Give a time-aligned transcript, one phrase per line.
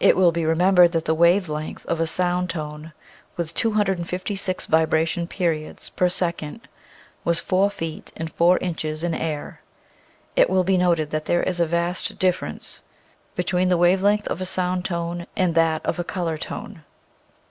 [0.00, 2.94] It will be remembered that the wave length of a sound tone
[3.36, 6.66] with 256 vibration periods per second
[7.24, 9.60] was four feet and four inches in air.
[10.34, 12.80] It will be noted that there is a vast dif ference
[13.36, 16.82] between the wave length of a sound tone and that of a color tone.